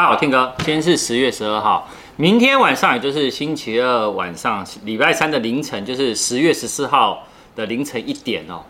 [0.00, 1.86] 大家好，天哥，今天是十月十二号，
[2.16, 8.62] 明天晚上也就是星期二晚上，礼拜三的凌晨，就是十月十四号的凌晨一点哦。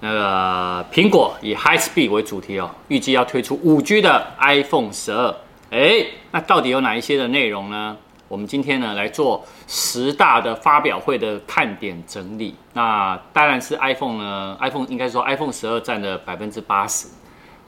[0.00, 5.36] 那个苹果以 High Speed 为主题哦，预计要推出五 G 的 iPhone 十二。
[5.68, 7.94] 哎，那到底有哪一些的内容呢？
[8.28, 12.54] 我们今天呢来做十大的发表会的看点整理。
[12.72, 17.08] 那当然是 iPhone 呢，iPhone 应该说 iPhone 十二占了百分之八十。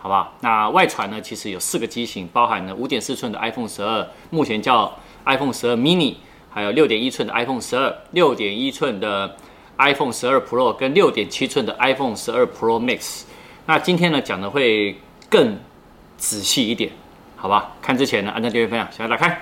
[0.05, 0.35] 好不好？
[0.41, 1.19] 那外传呢？
[1.19, 6.17] 其实有四个机型，包含了五点四寸的 iPhone 十二，目前叫 iPhone 十二 mini，
[6.51, 9.35] 还有六点一寸的 iPhone 十二，六点一寸的
[9.79, 13.23] iPhone 十二 Pro 跟六点七寸的 iPhone 十二 Pro Max。
[13.65, 14.95] 那今天呢讲的会
[15.31, 15.59] 更
[16.19, 16.91] 仔细一点，
[17.35, 17.73] 好吧？
[17.81, 19.41] 看之前呢，按照订阅分享，先来打开。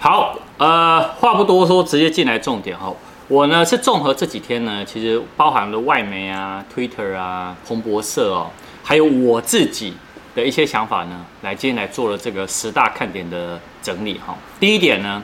[0.00, 2.92] 好，呃，话不多说，直接进来重点哈。
[3.28, 8.50] 我呢是综合这几天呢，其实包含了外媒啊、Twitter 啊、彭博社哦，
[8.82, 9.92] 还有我自己
[10.34, 14.34] 的一些想法呢，来今天来做了这个十大看点的整理哈。
[14.58, 15.22] 第一点呢，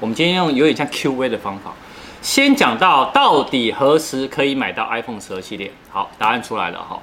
[0.00, 1.74] 我们今天用有点像 Q&A 的方法，
[2.22, 5.70] 先讲到到底何时可以买到 iPhone 十二系列。
[5.90, 6.98] 好，答案出来了哈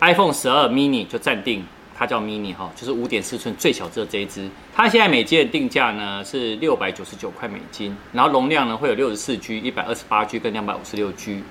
[0.00, 1.62] ，iPhone 十二 mini 就暂定。
[2.02, 4.50] 它叫 mini 哈，就是五点四寸最小只的这一支。
[4.74, 11.44] 它现在每机的定价呢是六百九十九块美金，然后容量呢会有六十四 G、一百二十八 G 跟两百五十六 G。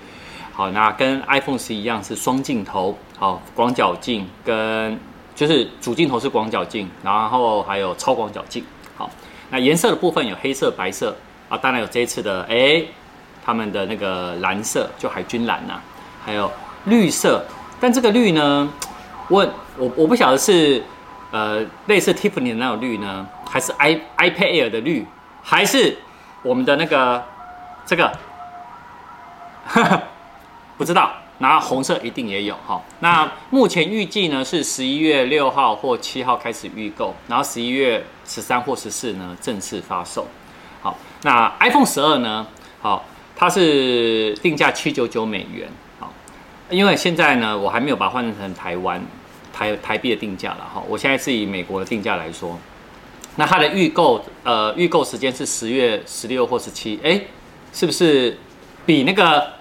[0.51, 4.99] 好，那跟 iPhone 十一样是双镜头，好，广角镜跟
[5.33, 8.61] 就是主镜头是广角镜，然后还有超广角镜。
[8.97, 9.09] 好，
[9.51, 11.15] 那颜色的部分有黑色、白色
[11.47, 12.83] 啊，当然有这一次的哎，
[13.45, 15.83] 他们的那个蓝色就海军蓝呐、啊，
[16.25, 16.51] 还有
[16.83, 17.45] 绿色，
[17.79, 18.69] 但这个绿呢？
[19.31, 20.83] 问我我不晓得是，
[21.31, 25.05] 呃，类似 Tiffany 的那种绿呢，还是 i iPad Air 的绿，
[25.41, 25.97] 还是
[26.43, 27.23] 我们的那个
[27.85, 28.11] 这个，
[30.77, 31.11] 不知道。
[31.39, 32.79] 然后红色一定也有哈。
[32.99, 40.27] 那目前预计呢是十一月六号或七号开始预购，然后十一月十三或十四呢正式发售。
[40.83, 42.45] 好，那 iPhone 十二呢？
[42.79, 43.03] 好，
[43.35, 45.67] 它是定价七九九美元。
[45.99, 46.13] 好，
[46.69, 49.01] 因为现在呢我还没有把它换成台湾。
[49.61, 52.57] 台台币的定价了哈，我现在是以美国的定价来说，
[53.35, 57.21] 那它的预购呃预购时间是十月十六或十七，哎，
[57.71, 58.35] 是不是
[58.87, 59.53] 比那个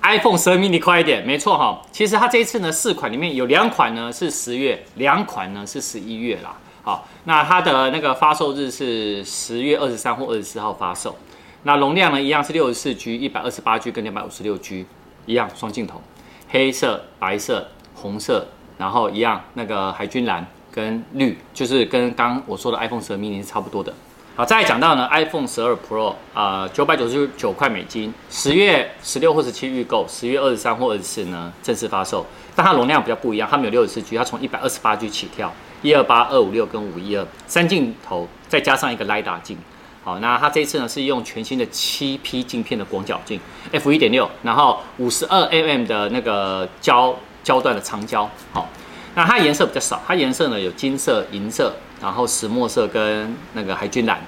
[0.00, 1.26] iPhone 十二 mini 快一点？
[1.26, 6.56] 没错哈，其实它这一次呢四款里面有两款呢是十月，两款呢是十一月啦。
[6.84, 11.16] 好，那它的那个发售日是十月二十三或二十四号发售，
[11.64, 14.86] 那容量呢一样是六十四 G、一百二十八 G 跟两百五十六 G，
[15.26, 16.00] 一样双镜头，
[16.48, 18.46] 黑色、白色、红色。
[18.80, 23.92] 然后一样，那个海军蓝跟绿，就是跟刚我说的 iPhone 十二 mini 是差不多的。
[24.34, 32.24] 好，再讲到呢，iPhone 十二 Pro，啊，九百九十九块美金，十月十六或十七预购，十月二十三或二十四呢正式发售。
[32.56, 35.52] 但它容量比较不一样，它没有六十四 G，它从一百二十八 G 起跳，
[35.82, 39.58] 一二八、二五六跟五一二三镜头，再加上一个 LiDAR 镜。
[40.02, 43.38] 好，那它这一次呢是用全新的七 P 镜片的广角镜
[43.72, 47.14] ，F 一点六，然后五十二 mm 的那个焦。
[47.42, 48.68] 焦段的长焦，好，
[49.14, 54.20] 那它颜色比较少，它颜色呢有金色、银色，然后石墨色跟那个海军蓝，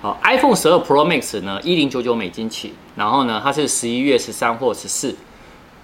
[0.00, 5.14] 好，iPhone 十二 Pro Max 呢一零九九美金起，然后呢它是十一月十三或十四，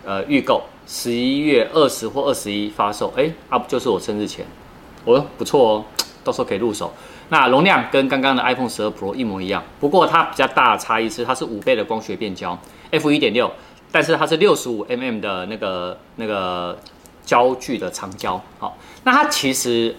[0.04, 4.46] 呃预购，十一月二十或二十一发售，哎，啊不就是我生日前，
[5.04, 5.84] 哦不错哦，
[6.24, 6.92] 到时候可以入手。
[7.30, 12.58] 那容量跟刚刚的 iPhone 十二 Pro 一模一样，不过它比较大的差异是它是五倍的光学变焦
[12.90, 13.52] ，F 一点六。
[13.90, 16.78] 但是它是六十五 mm 的那个那个
[17.24, 19.94] 焦距的长焦，好，那它其实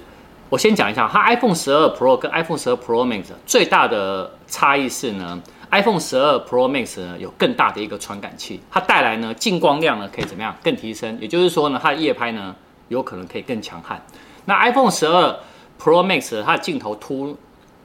[0.50, 5.42] 我先讲一下，它 iPhone 十二 Pro 跟 iPhone 十二 Pro Max 最大的差异是呢
[5.72, 12.56] ，iPhone 十二 Pro Max 呢有更大的一个传感器，它带来呢进光量呢可以怎么样更提升，也就是说呢它的夜拍呢
[12.88, 14.04] 有可能可以更强悍。
[14.46, 15.36] 那 iPhone 十二
[15.80, 17.38] Pro Max 它的镜头凸，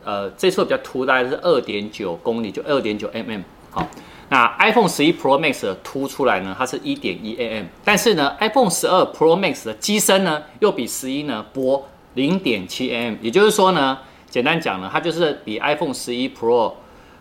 [0.04, 3.86] 呃这次比较凸，大概是二点九公里，就二点九 mm，好。
[4.34, 13.96] 那 iPhone 十一 Pro Max 的凸出来呢，它是一点一 mm，但是呢，iPhone 十二 Pro Max 的机身呢，又比十一呢薄零点七 mm，也就是说呢，
[14.28, 16.72] 简单讲呢，它就是比 iPhone 十一 Pro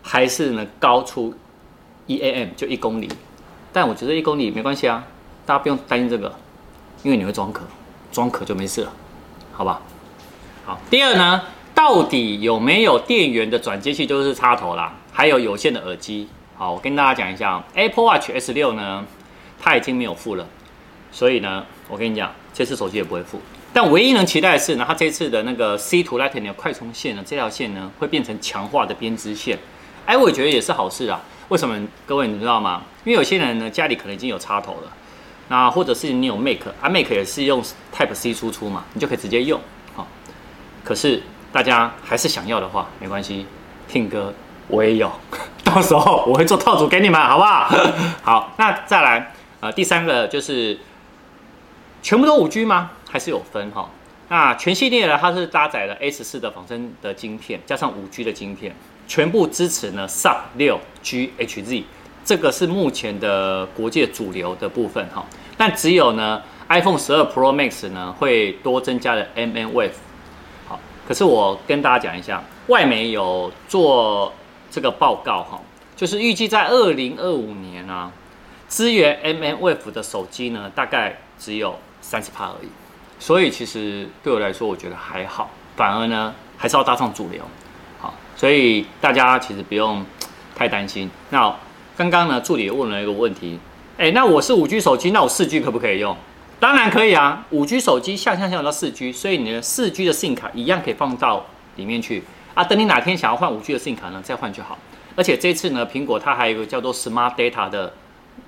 [0.02, 1.32] 还是呢高出
[2.08, 3.08] 一 mm，就一公里。
[3.72, 5.06] 但我觉得一公里没关系啊，
[5.46, 6.34] 大家不用担心这个，
[7.04, 7.62] 因为你会装壳，
[8.10, 8.92] 装壳就没事了，
[9.52, 9.80] 好吧？
[10.64, 11.42] 好，第二呢，
[11.76, 16.26] 到底有没有电源的转接器，就是插头啦，还有有线的耳机。
[16.56, 19.04] 好，我跟大家讲一下，Apple Watch S6 呢，
[19.60, 20.46] 它已经没有附了，
[21.10, 23.40] 所以呢，我跟你讲，这次手机也不会附。
[23.72, 29.58] 但唯一能期待的是呢，它这次的那个 C to Lightning 的快充线呢，这条线呢会变成强化的编织线。
[30.06, 31.20] 哎，我觉得也是好事啊。
[31.48, 31.76] 为什么？
[32.06, 32.84] 各位你知道吗？
[33.04, 34.92] 因为有些人呢家里可能已经有插头了，
[35.48, 37.60] 那或者是你有 Make，啊 Make 也是用
[37.92, 39.60] Type C 输出嘛，你就可以直接用。
[39.94, 40.06] 好，
[40.84, 41.20] 可是
[41.52, 43.44] 大家还是想要的话，没关系，
[43.88, 44.32] 听歌
[44.68, 45.10] 我也有，
[45.74, 47.68] 到时候我会做套组给你们，好不好？
[48.22, 50.78] 好，那再来，呃，第三个就是
[52.02, 52.90] 全部都五 G 吗？
[53.10, 53.88] 还是有分哈？
[54.28, 58.74] 那全系列呢，它是搭载了十四的仿生的晶片，加上五 G 的晶片，
[59.08, 61.82] 全部支持呢 Sub 六 GHz。
[62.24, 65.24] 这个是目前的国界主流的部分哈，
[65.58, 69.90] 但只有呢 iPhone 十二 Pro Max 呢会多增加了 mmWave。
[70.66, 74.32] 好，可是我跟大家讲一下，外媒有做
[74.74, 75.60] 这个报告哈，
[75.94, 78.10] 就是预计在二零二五年啊，
[78.68, 82.68] 支援 mmWave 的手机呢大概只有三十帕而已，
[83.20, 87.40] 所以其实对我来说我觉得还好，反而呢还是要搭上主流。
[88.00, 90.04] 好，所以大家其实不用
[90.56, 91.08] 太担心。
[91.30, 91.54] 那
[91.96, 93.60] 刚刚呢，助理问了一个问题，
[93.96, 96.16] 哎，那我是五 G 手机，那我四 G 可不可以用？
[96.58, 101.46] 当然可以啊，五 G 手机像像像到四 G，所以你的四 G 的 SIM 卡一样可以放到
[101.76, 102.24] 里面去
[102.54, 102.64] 啊。
[102.64, 104.78] 等你哪天想要换五 G 的 SIM 卡呢，再换就好。
[105.16, 107.92] 而且这次呢，苹果它还有一个叫做 Smart Data 的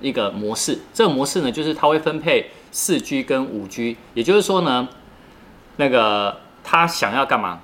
[0.01, 4.87] 一个模式，这个模式呢，就是它会分配四 G 跟五 G，也就是说呢，
[5.77, 7.61] 那个它想要干嘛？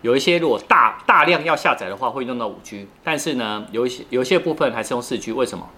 [0.00, 5.30] 有一些如果大大量要下载的话，会用到五 G，但是呢，有一些有一些部分还是用四 G。
[5.30, 5.68] 为什么？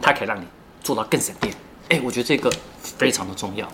[0.00, 0.46] 它可以让你
[0.82, 1.54] 做到更省电。
[1.90, 2.50] 哎，我觉得这个
[2.80, 3.70] 非常的重要。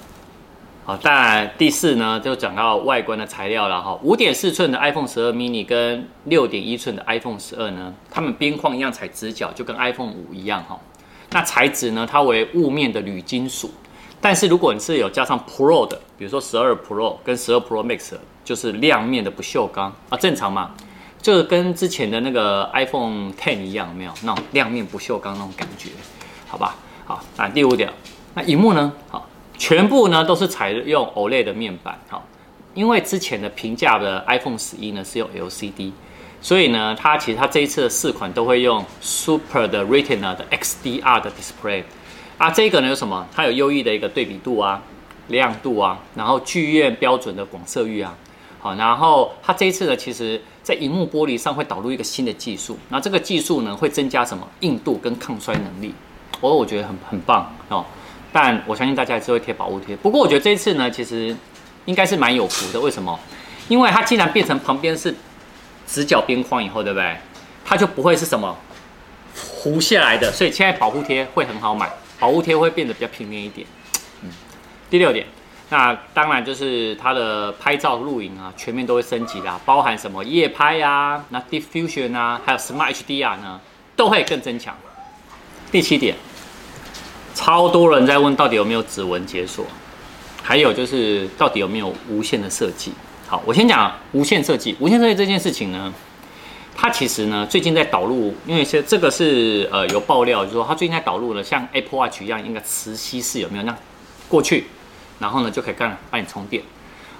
[0.87, 3.99] 好，当然第四呢，就讲到外观的材料了哈。
[4.05, 10.79] 五点四寸的 iPhone 十二 mini 跟六点一寸的 iPhone 十二呢，它们边框一样踩直角，就跟 iPhone 五一样哈。
[11.31, 13.69] 那材质呢，它为雾面的铝金属。
[14.21, 18.13] 但是如果你是有加上 Pro 的，比如说十二 Pro 跟十二 Pro Max，
[18.45, 20.71] 就是亮面的不锈钢啊，正常嘛？
[21.21, 25.91] 这个跟之前的那个 iPhone Ten 一样，没有那种亮面不锈钢那种感觉，
[26.47, 26.77] 好吧？
[27.05, 27.93] 好，那第五点，
[28.35, 28.93] 那荧幕呢？
[29.09, 32.25] 好，全部呢都是采用 OLED 的面板，好，
[32.75, 35.93] 因为之前的平价的 iPhone 十一呢是用 LCD，
[36.41, 41.85] 所以呢，它其实它这一次的四款都会用 Super 的 Retina 的 XDR 的 Display。
[42.39, 43.27] 啊，这个呢有什么？
[43.35, 44.83] 它有优异的一个对比度啊、
[45.29, 48.15] 亮度啊，然后剧院标准的广色域啊，
[48.61, 54.47] 好，然后它这一次呢，其实在荧幕玻璃上会导入一个新的技术，那这个技术呢会增加什么？
[54.61, 55.95] 硬度跟抗摔能力，
[56.43, 57.83] 哦，我觉得很很棒哦。
[58.39, 59.97] 但我相信大家还是会贴保护贴。
[59.97, 61.35] 不过我觉得这一次呢，其实
[61.87, 62.79] 应该是蛮有福的。
[62.79, 63.19] 为什么？
[63.67, 65.15] 因为它既然变成旁边是
[65.87, 67.17] 直角边框以后，对不对？
[67.65, 68.55] 它就不会是什么
[69.35, 71.91] 糊下来的，所以现在保护贴会很好买。
[72.19, 73.67] 保护贴会变得比较平面一点。
[74.21, 74.29] 嗯，
[74.91, 75.27] 第六点，
[75.71, 83.59] 那当然就是它的拍照录影啊，全面都会升级啦，包含什么夜拍啊，那 Diffusion 啊，还有 Smart HDR 呢，
[83.97, 84.77] 都会更增强。
[85.73, 86.15] 第七点，
[87.37, 89.67] 超多人在问到底有没有指纹解锁，
[90.43, 92.95] 还有就是到底有没有无线的设计。
[93.29, 95.93] 好，我先讲无线设计，无线设计这件事情呢。
[96.75, 103.65] 它其实呢，最近在导入，因为现这个是呃有爆料，就是说它最近在导入了像 Apple Watch 一样，一个磁吸式有没有？
[103.65, 103.77] 那
[104.29, 104.67] 过去，
[105.19, 106.63] 然后呢就可以干帮你充电。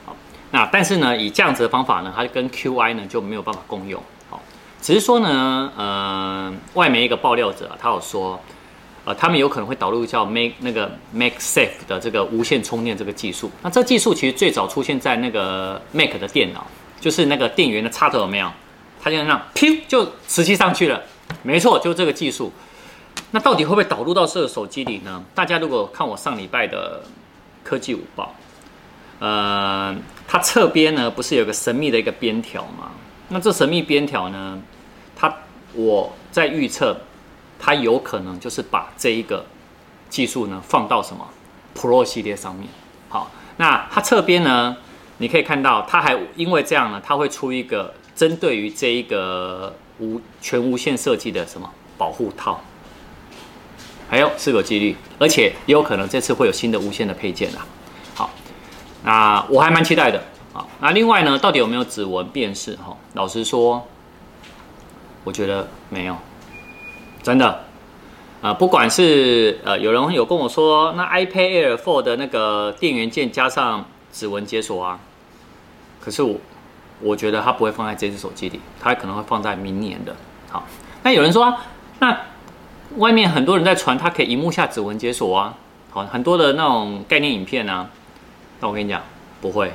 [0.07, 0.17] 好，
[0.51, 4.03] 那但是呢，以这样子的方法呢，它跟 QI 呢就没有办法共用。
[4.31, 4.41] 好，
[4.81, 8.39] 只是说呢，呃，外媒一个爆料者他有说，
[9.07, 13.49] 呃，他们有可能会导入叫 Make 那个 Make Safe 的这个无线充电这个技术。
[13.63, 16.67] 那这技术其实最早出现在那个 Mac 的电脑，
[17.01, 18.51] 就是那个电源的插头有没有？
[19.01, 21.01] 它就这样，噗，就磁吸上去了。
[21.45, 22.53] 没错，就这个技术。
[23.31, 25.23] 那到底会不会导入到这个手机里呢？
[25.33, 27.01] 大家如果看我上礼拜的
[27.63, 28.35] 科技午报，
[29.21, 29.95] 呃，
[30.27, 32.91] 它侧边呢不是有个神秘的一个边条吗？
[33.29, 34.61] 那这神秘边条呢，
[35.15, 35.33] 它
[35.75, 36.97] 我在预测，
[37.59, 39.45] 它有可能就是把这一个
[40.09, 41.29] 技术呢放到什么
[41.75, 42.69] Pro 系列上面。
[43.09, 44.77] 好，那它侧边呢，
[45.19, 47.95] 你可以看到，它还因为这样呢，它会出一个。
[48.17, 52.59] 针对于这一个无全无线设计的什么保护套，
[54.09, 57.67] 还有是有几率，而且也有可能这次会有新的无线的配件啦。
[58.15, 58.31] 好，
[59.05, 60.23] 那我还蛮期待的。
[60.55, 62.75] 好，那另外呢，到底有没有指纹辨识？
[62.77, 63.87] 哈，老实说，
[65.23, 66.17] 我觉得没有，
[67.27, 67.65] 真的。
[68.41, 75.01] 啊，不管是呃，有人有跟我说，那 iPad Air 4的那个电源键加上指纹解锁啊，
[76.01, 76.37] 可是我。
[77.03, 80.17] 我觉得它不会放在这只手机里，它可能会放在明年的。
[80.49, 80.67] 好，
[81.03, 81.55] 那有人说，
[81.99, 82.19] 那
[82.97, 85.53] 外面很多人在传它可以荧幕下指纹解锁啊，
[85.91, 87.91] 好，很多的那种概念影片啊。
[88.61, 89.03] 那我跟你讲，
[89.43, 89.75] 不会。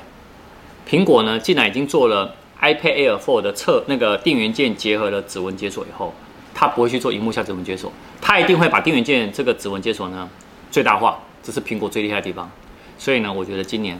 [0.90, 6.16] 苹果呢，既然已经做了 iPad Air 4的侧那个电源键结合了指纹解锁以后，
[6.54, 7.92] 它不会去做萤幕下指纹解锁，
[8.22, 10.30] 它一定会把电源键这个指纹解锁呢
[10.70, 12.50] 最大化，这是苹果最厉害的地方。
[12.98, 14.00] 所以呢，我觉得今年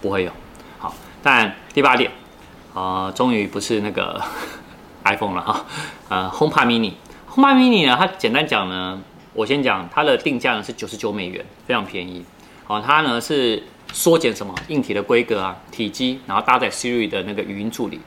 [0.00, 0.30] 不会有。
[0.78, 2.10] 好，但第八点，
[2.72, 4.22] 啊、呃，终于不是那个
[5.04, 5.66] iPhone 了哈。
[6.08, 9.02] 呃，HomePod mini，HomePod mini 呢，它简单讲呢，
[9.34, 12.24] 我先讲它的定价呢是九十九美元，非常便宜。
[12.64, 13.60] 好，它呢是
[13.92, 18.00] 缩减什么硬体的规格啊，体积，然后搭载 Siri 的那个语音助理。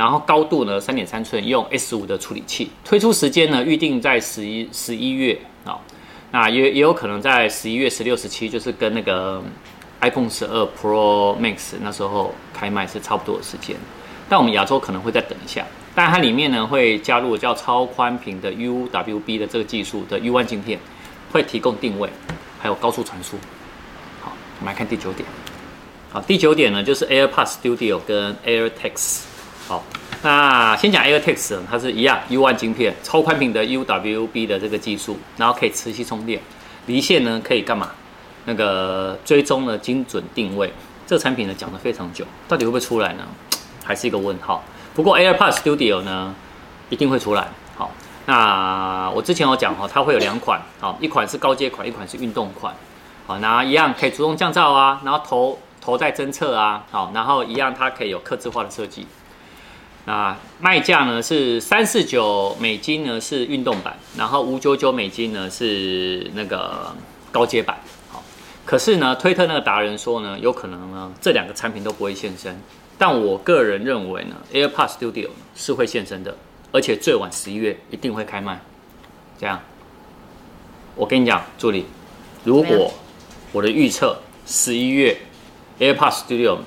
[0.00, 2.70] 然后高度呢，三点三寸，用 S 五的处理器。
[2.82, 5.78] 推出时间呢，预定在十一十一月啊、
[6.30, 9.42] 那也也有可能在十一月十六、十七，就是跟那个
[10.00, 13.76] iPhone 十二 Pro Max 那时候开卖是差不多的时间。
[14.26, 15.66] 但我们亚洲可能会再等一下。
[15.94, 20.78] 但它里面呢会加入叫超宽屏的 UWB 的这个技术的 U1 晶片，
[21.30, 22.08] 会提供定位，
[22.58, 23.36] 还有高速传输。
[24.22, 25.28] 好，我们来看第九点。
[26.10, 29.24] 好，第九点呢就是 AirPods Studio 跟 AirTags。
[29.70, 29.84] 好，
[30.24, 36.42] 那先讲 AirTags，它是一样 U1 晶片，超宽屏的 UWB 的这个技术，然后可以磁吸充电，
[36.86, 37.90] 离线呢可以干嘛？
[38.46, 40.72] 那个追踪呢精准定位。
[41.06, 43.24] 这个产品呢讲得非常久，到底会不会出来呢？
[43.84, 44.64] 还是一个问号。
[44.92, 46.34] 不过 AirPods Studio 呢
[46.88, 47.46] 一定会出来。
[47.76, 47.92] 好，
[48.26, 52.74] 那我之前有讲哈，它会有两款，好，一款是高阶款，一款是运动款。
[53.24, 59.06] 好，那一样可以主动降噪啊，然后头头戴侦测啊，好，然后一样它可以有刻字化的设计。
[60.10, 66.92] 那卖价呢是三四九美金呢是运动版，然后五九九美金呢是那个
[67.30, 67.78] 高阶版。
[68.08, 68.20] 好，
[68.66, 72.60] 可是呢，推特那个达人说呢，有可能呢这两个产品都不会现身。
[72.98, 76.36] 但我个人认为呢，AirPods Studio 是会现身的，
[76.72, 78.60] 而且最晚十一月一定会开卖。
[79.38, 79.60] 这样，
[80.96, 81.84] 我跟你讲，助理，
[82.42, 82.92] 如果
[83.52, 85.16] 我的预测十一月
[85.78, 86.58] AirPods Studio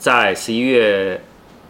[0.00, 1.22] 在十一月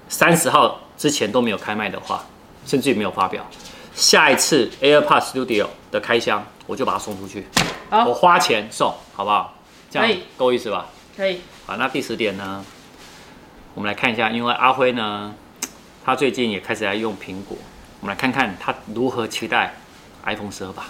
[0.09, 0.79] 三十号。
[1.03, 2.25] 之前都没有开卖的话，
[2.65, 3.45] 甚至于没有发表，
[3.93, 7.45] 下一次 AirPods Studio 的开箱，我就把它送出去。
[7.91, 9.53] 好，我花钱送，好不好？
[9.91, 10.87] 这样够意思吧？
[11.17, 11.41] 可以。
[11.67, 12.65] 好，那第十点呢？
[13.75, 15.35] 我们来看一下，因为阿辉呢，
[16.05, 17.59] 他最近也开始在用苹果，
[17.99, 19.75] 我们来看看他如何期待
[20.25, 20.87] iPhone 十二吧。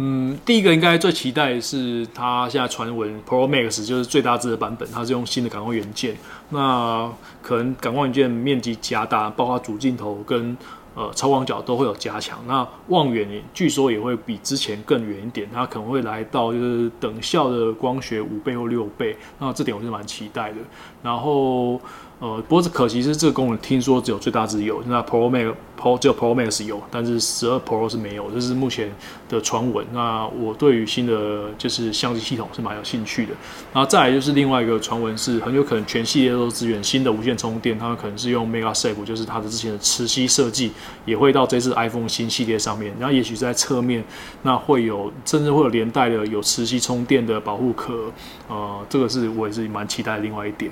[0.00, 6.16] 嗯，第一个应该最期待是它现在传闻 Pro Max 就是最大值的版本，它是用新的感光元件，
[6.50, 7.10] 那
[7.42, 10.56] 可能感光元件面积加大，包括主镜头跟
[10.94, 12.38] 呃超广角都会有加强。
[12.46, 20.58] 那望远据说也会比之前更远一点，它可能会来到就是等效的光学五倍或六倍，那这点我是蛮期待的。
[21.02, 21.80] 然后。
[22.20, 28.92] 呃，不过可惜是这个功能，听说只有最大只有，那 Pro Max Pro 只有 Pro Max 有，但是十二 Pro 是没有，这是目前
[29.28, 29.86] 的传闻。
[29.92, 33.32] 那我对于新的就是相机系统是蛮有兴趣的。
[33.72, 40.72] 然后再来就是另外一个传闻是，很有可能全系列都支援新的无线充电，他们可能是用 MagSafe，就是它的之前的磁吸设计，
[41.06, 42.92] 也会到这次 iPhone 新系列上面。
[42.98, 44.02] 然后也许在侧面，
[44.42, 48.10] 那会有甚至会有连带的有磁吸充电的保护壳。
[48.48, 50.68] 呃，这个是我也是蛮期待另外一点。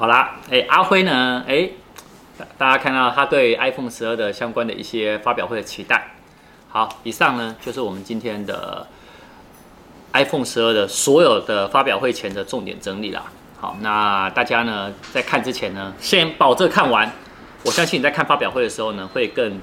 [0.00, 1.44] 好啦，哎，阿辉呢？
[1.46, 1.68] 哎，
[2.56, 6.12] 大家看到他对 iPhone 十二的相关的一些发表会的期待。
[6.70, 8.86] 好，以上呢就是我们今天的
[10.14, 13.24] iPhone 十二的所有的发表会前的重点整理啦。
[13.58, 17.12] 好，那大家呢在看之前呢，先保证看完。
[17.62, 19.60] 我相信你在看发表会的时候呢，会更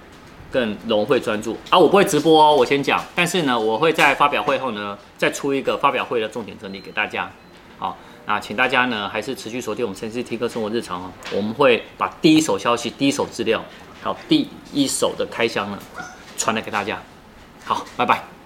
[0.52, 1.58] 更融会专注。
[1.72, 3.04] 啊，我不会直播哦，我先讲。
[3.16, 7.28] 但是呢，我会在发表会后呢，再出一个发表会的重点整理给大家。
[7.80, 7.98] 好。
[8.28, 11.12] 啊请大家呢，还是持续锁定我们陈氏 T 哥生活日常哦。
[11.34, 13.64] 我们会把第一手消息、第一手资料，
[14.04, 15.80] 还有第一手的开箱呢，
[16.38, 17.02] 传来给大家。
[17.64, 18.37] 好，拜拜。